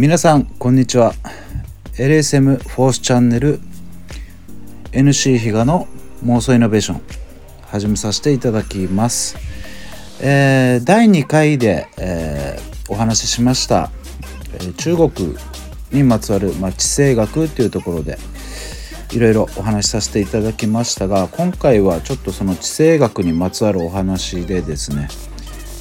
[0.00, 1.12] 皆さんこんにちは。
[1.94, 3.58] LSM フォースチャンネル
[4.92, 5.88] NC 比嘉の
[6.24, 7.02] 妄想イノベーション
[7.62, 9.36] 始めさせていただきます、
[10.22, 13.90] えー、第2回で、えー、お話ししました、
[14.54, 15.36] えー、中国
[15.90, 18.18] にまつわる、まあ、地政学っていうところで
[19.10, 25.08] いろいろお話しさせていただきましたが今回はちょっとその地政学にまつわるお話でですね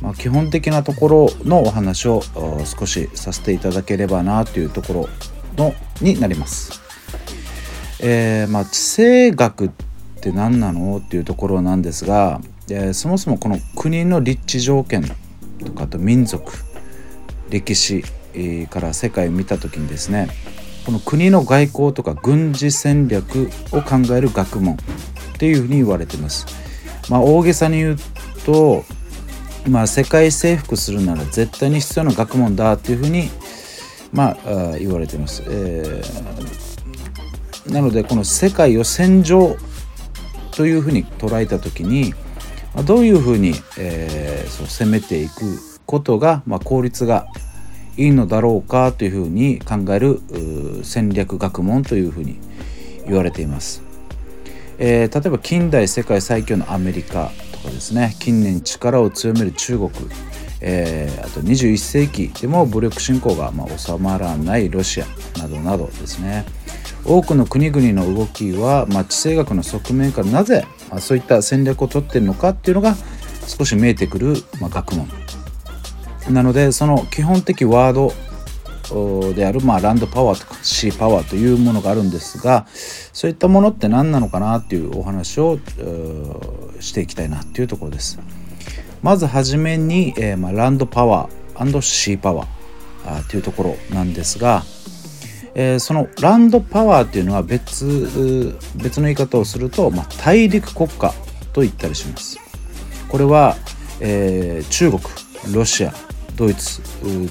[0.00, 2.22] まあ、基本的なところのお話を
[2.64, 5.08] 少しさせていただければなというところ
[5.56, 6.80] のになります。
[8.00, 9.70] えー、まあ、地政学っ
[10.20, 12.40] て何なのっていうところなんですが、
[12.70, 15.04] えー、そもそもこの国の立地条件
[15.64, 16.50] とかと民族
[17.50, 18.02] 歴史
[18.70, 20.28] から世界を見た時にですね
[20.86, 24.78] この国の外交とか軍事戦略を考える学問っ
[25.38, 26.46] ていうふうに言われてます。
[27.10, 27.96] まあ、大げさに言う
[28.46, 28.84] と
[29.68, 33.30] まあ、世界征服するなら絶対に必要な学問だっていうふうに、
[34.12, 35.42] まあ、言われています。
[35.46, 39.56] えー、なのでこの世界を戦場
[40.52, 42.14] というふうに捉えた時に
[42.84, 47.26] どういうふうに、えー、そう攻めていくことが、まあ、効率が
[47.96, 50.20] いいのだろうかというふうに考える
[50.82, 52.38] 戦略学問というふうに
[53.06, 53.82] 言われています。
[54.78, 57.30] えー、例えば近代世界最強のアメリカ
[57.60, 59.90] かですね近年力を強める中国、
[60.60, 65.06] えー、あと21世紀でも武力侵攻がまあ収まらないロシア
[65.38, 66.44] などなどですね。
[67.04, 70.66] 多くの国々の動きは、ま、地政学の側面からなぜ、
[70.98, 72.94] そういった戦略を取っているのかっていうのが
[73.46, 75.08] 少し見えてくる、ま、学問。
[76.30, 78.12] なのでその基本的ワード
[79.34, 85.58] である、まあ、ランドパワーとかシーパワーというものがあるんですがそういったものって何なのかなっていうお話を
[86.80, 88.18] していきたいなっていうところです。
[89.02, 94.62] まずはじめに、えー、まあ、ランドパワーシーパワーというところなんですが、
[95.54, 97.86] えー、そのランドパワーっていうのは別
[98.76, 101.12] 別の言い方をすると、まあ、大陸国家
[101.52, 102.38] と言ったりします。
[103.08, 103.56] これは、
[104.00, 105.02] えー、中国
[105.52, 105.92] ロシア
[106.36, 106.80] ドイツ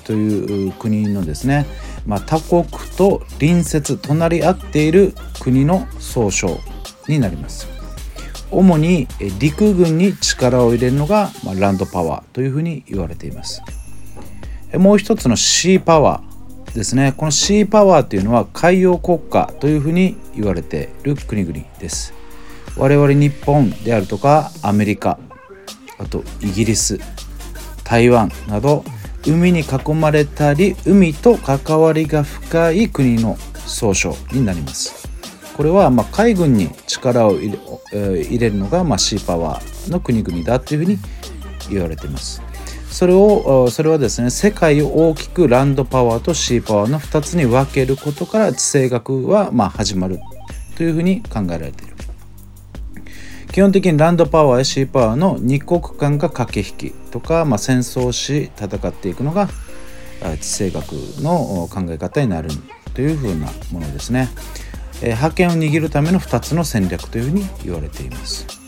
[0.03, 1.65] という国のですね、
[2.05, 2.65] まあ、他国
[2.97, 6.59] と隣接隣り合っている国の総称
[7.07, 7.78] になります
[8.51, 9.07] 主に
[9.39, 13.61] 陸軍に力を入れるのが、まあ、ランドパワーというふうに言われています。
[14.73, 17.13] もう一つのシーパワーですね。
[17.15, 22.13] このシーパワーというのは海洋国家というふうに言われている国々です。
[22.77, 25.19] 我々日本であるとかアメリカ
[25.97, 26.99] あとイギリス
[27.83, 28.85] 台湾など
[29.27, 34.98] 海に囲まれたり海と関わりが深い国の総称になります。
[35.59, 37.51] これはま海軍に力を入
[37.91, 40.97] れ,、入れるのがまシーパワーの国々だというふうに
[41.69, 42.41] 言われています
[42.89, 50.21] それをそれはですね世界を大きくランドパワーとシーパワーの2つに分けることから地政学はま始まる
[50.77, 51.95] というふうに考えられている
[53.51, 59.49] 基本的にランドパワーやシーパワーの二国間が駆け引きとか、まあ、戦争し戦っていくのが
[60.21, 62.47] 地政学の考え方になる
[62.93, 64.29] というふうなものですね。
[65.01, 68.59] え、覇権を握るための2つの戦略というふうに言われています。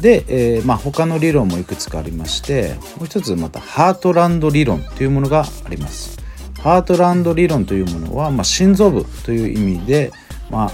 [0.00, 6.18] で、えーまあ、他の理論もいくつかありましてもう一つまたハートランド理論というものがあります。
[6.60, 10.12] ハートランド理論というものは、まあ、心臓部という意味で、
[10.50, 10.72] まあ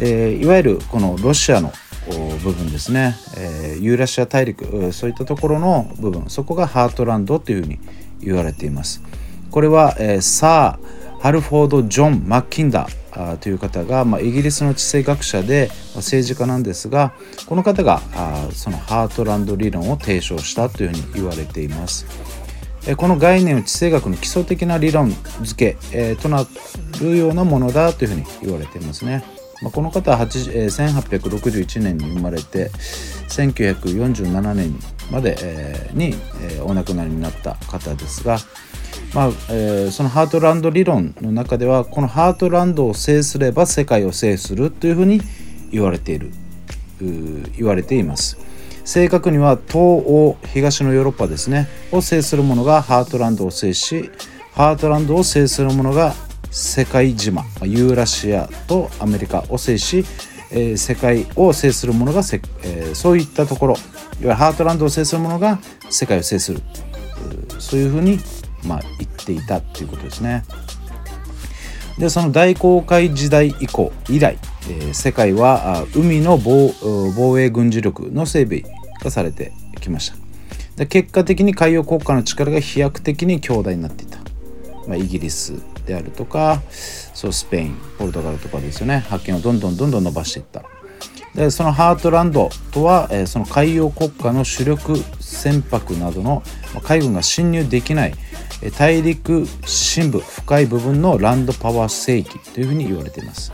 [0.00, 1.72] えー、いわゆるこのロシアの
[2.42, 7.80] 部分ですね、えー、ユーラシア大陸そういったところの部分そこがハートランドというふうに
[8.20, 9.02] 言われています
[9.50, 17.14] これは、えー、サー・ハルフォード・ジョン・マッキンダーという方が、まあ、イギリスの地政学者で、ま、政治家なんですが
[17.46, 22.06] この方があそのハートランド理論を提唱したというふうに言われています
[22.96, 25.12] この概念を地政学の基礎的な理論
[25.42, 26.46] 付け、え、とな
[27.00, 29.24] るようなものだというふうに言われていますね。
[29.62, 32.70] まあ、この方は1861年に生まれて
[33.28, 34.78] 1947年
[35.10, 38.38] まで、えー、に、えー、お亡くなりになった方ですが、
[39.14, 45.20] まあえー、そのハートランド理論の中ではこのハートランドを制すれば世界を制するというふうに
[45.70, 46.32] 言われている
[47.00, 48.38] 言われています。
[48.86, 54.10] 正確には東欧東のヨーロッパですねを制する者がハートランドを制し
[54.52, 56.14] ハートランドを制する者が
[56.56, 60.06] 世界島ユーラシアとアメリカを制し、
[60.50, 63.82] えー、世界を制する者がせ、えー、そういったところいわ
[64.20, 65.58] ゆるハートランドを制する者が
[65.90, 66.62] 世界を制する
[67.58, 68.18] そういうふうに、
[68.64, 70.44] まあ、言っていたということですね。
[71.98, 74.38] でその大航海時代以降以来、
[74.70, 76.72] えー、世界は海の防
[77.14, 78.62] 防衛軍事力の整備
[79.02, 80.16] がされてきました
[80.76, 84.26] で結果的に海洋国家の力が飛躍的に強大になっていた
[84.86, 85.54] まあ、イギリス
[85.86, 86.62] であるとか
[87.14, 89.04] そうスペインポルトガルとかですよね。
[89.08, 90.62] 覇権をどんどんどんどん伸ばしていった。
[91.34, 96.42] でそのハートランドとは、え、その海洋国家の主力船舶などの
[96.82, 98.14] 海軍が侵入できない
[98.78, 103.52] 大陸深部深い部分のランドパワー聖域というふうに言われています。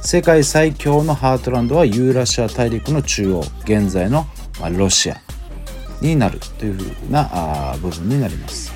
[0.00, 4.26] 世界最強のハートランドはユーラシア大陸の中央現在の
[4.76, 5.20] ロシア
[6.00, 8.72] になるというふうな部分になります、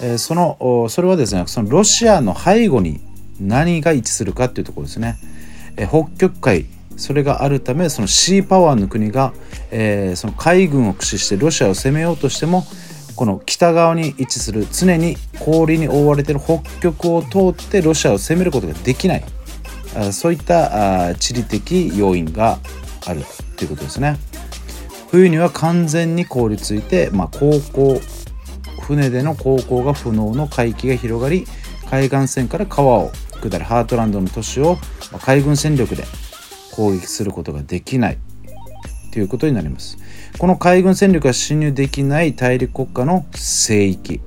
[0.00, 3.00] えそのそれはですねそのロシアの背後に
[3.40, 5.16] 何が位置するかというところですね、
[5.76, 6.66] え北極海
[6.96, 9.34] それがあるためそのシーパワーの国が、
[9.70, 12.64] えー、その海軍を駆使してロシアを攻めようとしても
[13.16, 19.24] この北側に位置する常に氷に覆われている北極を通ってロシアを攻めることができない
[20.12, 22.58] そういった地理的要因が
[23.06, 23.22] ある
[23.56, 24.18] ということですね。
[25.10, 28.00] 冬には完全に凍りついて、まあ、航行
[28.86, 31.44] 船での航行が不能の海域が広がり
[31.90, 33.10] 海岸線から川を
[33.42, 34.78] 下るハートランドの都市を
[35.22, 36.04] 海軍戦力で
[36.72, 38.18] 攻撃することができない。
[39.12, 39.96] ということになります。
[40.38, 44.20] この海軍戦力が侵入できない大陸国家の聖域、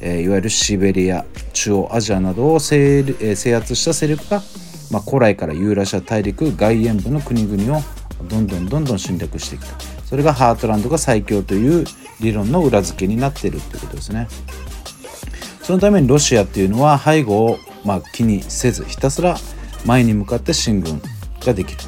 [0.00, 4.42] えー、いわゆるシベリア中央アジアなどを制,、えー、制圧した勢力が、
[4.90, 7.82] まあ、古来からユーラシア大陸外縁部の国々を
[8.24, 9.97] どんどんどんどん侵略してきた。
[10.08, 11.84] それがハートランドが最強という
[12.20, 14.26] 理論の裏付けになっているということですね。
[15.62, 19.36] そのためにロシアっていうのは背後をまあ気にせずひたすら
[19.84, 21.02] 前に向かって進軍
[21.44, 21.80] ができる。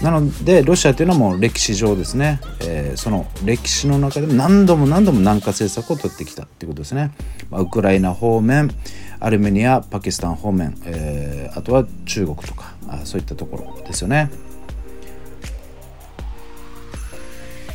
[0.00, 7.12] なのでロシアというのはもう歴史上ですね、えー、その歴史の中で何度も何度も南下政策を取ってきたということですね、
[7.50, 8.70] まあ、ウクライナ方面
[9.18, 14.30] アルメニアパキスタン方面、えー、あとは中国とかあそういったところですよね。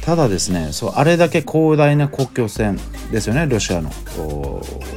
[0.03, 2.79] ただですねそうあれだけ広大な国境線
[3.11, 3.91] ですよねロシアの。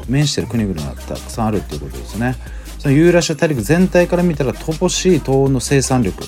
[0.08, 2.36] 面してる国々がたくさんあるっていうことですね。
[2.78, 6.24] そのユーラシア大陸全体から見たら乏しい東欧の生産力。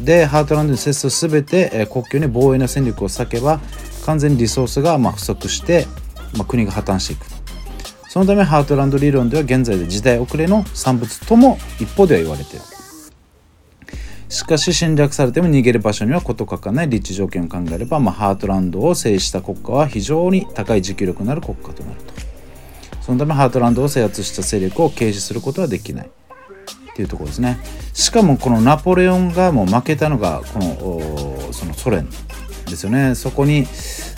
[0.00, 3.60] でハートランドに接する全て、え国境に防衛の戦力を割けば
[4.04, 5.86] 完全にリソースがま不足して、
[6.36, 7.26] まあ、国が破綻していく。
[8.08, 12.64] そのためハートランド理論では現在で時代遅れの産物とも一方では言われている。
[14.28, 22.14] しかし侵略されても逃げる場所には事欠かない立地条件を考えれば、まあ、ハートランドを制した国家は非常に高い持久力のある国家となると。
[23.00, 26.06] そのためハートランドを制圧した勢力を軽視することはできない。
[26.06, 27.58] っていうところですね。
[27.92, 32.08] しかもこのナポレオンがもう負けたのがこのそのソ連
[32.64, 33.14] ですよね。
[33.14, 33.66] そこに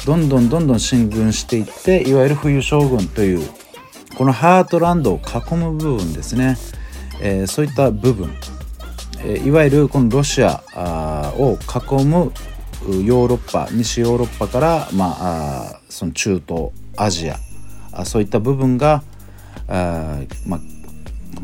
[0.06, 3.48] どんどんどんどん進軍していっていわゆる冬将軍という
[4.16, 6.56] このハートランドを囲む部分ですね、
[7.20, 8.30] えー、そういった部分、
[9.44, 10.62] いわゆるこのロシア
[11.36, 12.32] を囲む
[13.04, 19.02] ヨーロッパ西ヨーロッパから、まあ、その中東アジアそういった部分が
[19.66, 20.58] あ、ま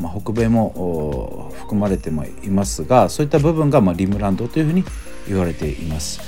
[0.09, 4.85] あ、北米も含まれてもいますがそういった部分が、まあ、リムランドというふうに
[5.27, 6.21] 言われています。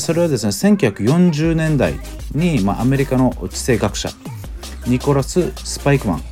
[0.00, 1.94] それはですね1940年代
[2.32, 4.08] に、まあ、アメリカの地政学者
[4.86, 6.22] ニコラス・スパイクマン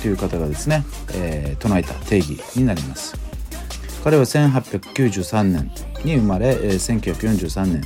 [0.00, 0.84] という方がですね、
[1.14, 3.16] えー、唱えた定義になります。
[4.04, 5.70] 彼は1893年
[6.04, 7.82] に生まれ、えー、1943年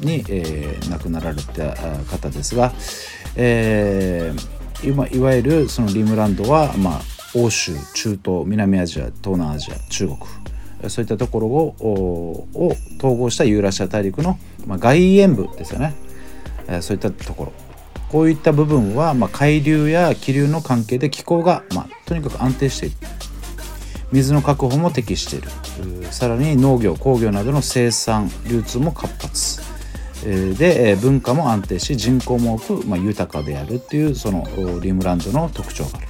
[0.00, 1.74] に、えー、亡くなられた
[2.04, 2.72] 方ですが、
[3.36, 7.00] えー、いわゆるそのリムランドは、まあ、
[7.34, 10.18] 欧州中東南アジア東南アジア中国
[10.88, 15.94] そういったところをを統合したユーラシア大陸の、まあ、外縁部ですよね、
[16.68, 17.52] えー、そういったところ
[18.10, 22.96] こういった部分は、まあ、海流や気流の関係で気候が、まあ、とにかく安定している
[24.12, 25.48] 水の確保も適している
[26.12, 29.60] さらに農業工業などの生産流通も活発
[30.58, 34.46] で文化も安定し人口も多く、まあ、豊かであるっていうその
[34.80, 36.06] リムランドの特徴がある。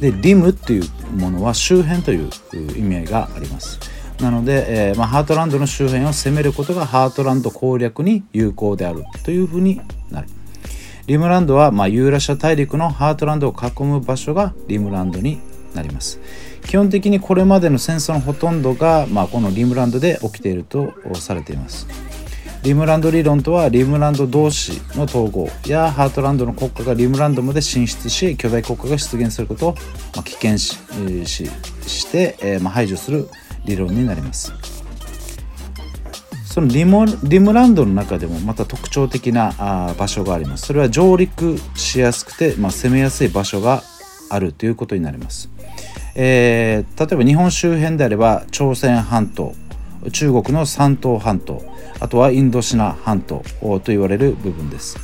[0.00, 0.84] でリムっていう
[1.16, 2.30] ものは周辺という
[2.76, 3.80] 意味合いがあります。
[4.20, 10.28] なので、えーまあ、ハートランドの周辺を攻めることがハートランド攻略に有効であるというふうになる。
[11.08, 15.40] リムランドは、まあ、ユーラシア大陸のハートランドを囲む場所がリムランドに
[15.74, 16.20] なります。
[16.66, 21.88] 基本的にこれまでの戦争のほとんどが、まあ、このリムランドで起きているとされています。
[22.62, 29.74] リムランド理論とはリムランド同士の統合やハートランドの国家がリムランドまで進出し巨大国家が出現することを、
[30.14, 30.76] まあ、危険視
[31.24, 31.50] し
[31.86, 33.30] して、えーまあ、排除する
[33.64, 34.52] 理論になります。
[36.58, 40.66] そのリムリムランドの中でもまた特徴的なあ場所があります。
[40.66, 43.84] それは上陸しやすくて、まあ、攻めやすい場所が
[44.28, 45.48] あるということになります。
[46.16, 49.54] えー、例えば日本周辺であれば朝鮮半島
[50.10, 51.62] 中国の山東半島
[52.00, 54.98] あとはインドシナ半島と言われる部分です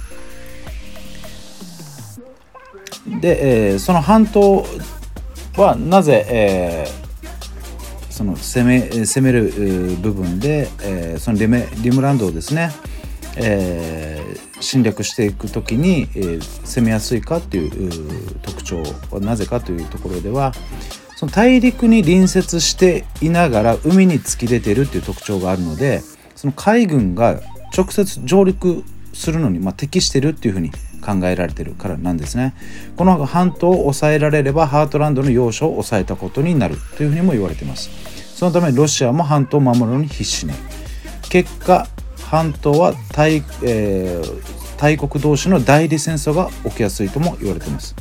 [3.20, 4.66] で、えー、その半島
[5.56, 7.03] はなぜ、えー、
[8.14, 12.70] その攻め攻める部分で、えー、そのリメリムランドをですね、
[13.36, 20.52] えー、侵略していく時に、えー、攻めやすいかっていう特徴はなぜかというところでは
[21.16, 26.00] その大陸に隣接していながら海に突き出てるっていう特徴があるので
[26.36, 27.40] その海軍が
[27.76, 30.70] 直接上陸するのに、まあ、適してるっていうふうに
[31.04, 32.54] 考えられてるからなんですね。
[32.96, 37.90] この半島を抑えられればハートランドの要所を抑えたことになるというふうにも言われています。
[38.34, 40.52] そのためロシアも半島を守るのに必死に
[41.28, 41.86] 結果
[42.18, 47.94] 半島は大,、えー、大国同士の代理戦争が起きやすいとも言われています。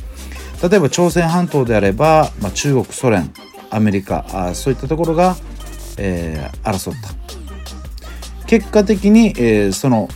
[0.62, 3.32] 例えば朝鮮半島であれば、まあ、中国ソ連
[3.70, 5.36] アメリカあそういったところが、
[5.98, 7.10] えー、争った。
[8.46, 10.08] 結果的に、えー、その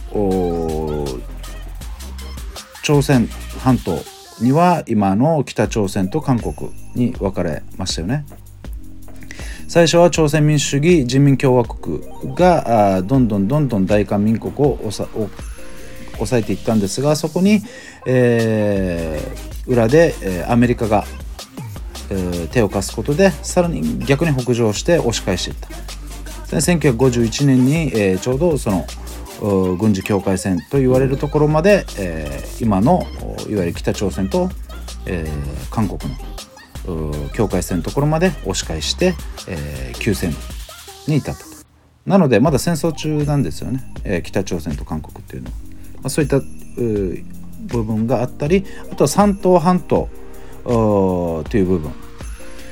[2.89, 3.29] 朝鮮
[3.59, 3.99] 半島
[4.41, 8.25] には今の北朝鮮と韓国に分かれましたよね。
[9.69, 12.01] 最初は朝鮮民主主義人民共和国
[12.35, 15.07] がどんどんどんどん大韓民国を抑
[16.33, 17.61] えていったんですがそこに、
[18.07, 21.05] えー、裏で、え、アメリカが、
[22.09, 28.87] えー、手を貸すことでさらに逆に北上して押し返していった1951年に、えー、ちょうどその
[29.41, 33.07] 軍事境界線と言われるところまで、えー、今の
[33.49, 34.51] いわゆる北朝鮮と、
[35.07, 35.99] えー、韓国
[36.87, 39.15] の境界線のところまで押し返して、
[39.47, 40.33] えー、休戦
[41.07, 41.49] に至ったと。
[42.07, 45.57] なのでまだ戦争中なんですよね、え、北朝鮮と韓国っていうのは。
[45.97, 46.41] まあ、そういった
[47.67, 50.09] 部分があったりあとは山東半島
[50.65, 51.93] という部分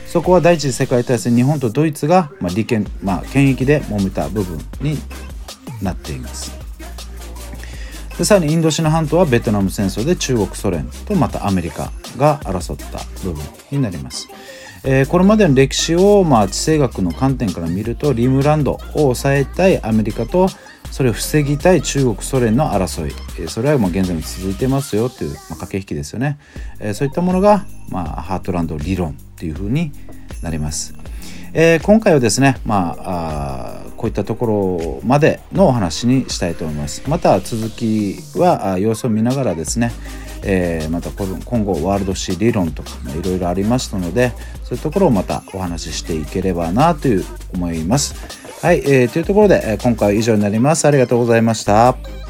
[0.06, 4.96] そこは第一次世界大戦日本とドイツが、まあ、利権、まあ、権益で揉めた部分に
[5.82, 6.66] なっています。
[8.18, 14.28] でさらにインドシナ半島はベトナム戦争で中国ソ連とまたアメリカが争った部分になります、
[14.84, 20.48] えー、これまでの歴史を、まあ、地政学の観点から見るとリムランドを抑えたいアメリカと
[20.90, 23.48] それを防ぎたい中国ソ連の争い。
[23.48, 26.38] それはもう現在も続いてますよという、まあ、駆け引きですよね、
[26.80, 29.92] えー、そういったものが、まあ、ハートランド理論というふうに
[30.40, 30.94] なります、
[31.52, 33.75] えー、今回はですねまあ
[34.06, 39.90] こういったところまでのお話にしたいと思いますまた続きは様子を見ながらですね
[40.48, 44.32] えー、また今後ワールドシー理論とかいろいろありましたので
[44.62, 48.14] そういうところをまたお話ししていければなという思います。
[48.62, 50.86] はい、えー、というところで、今回は以上になります。
[50.86, 52.25] ありがとうございました。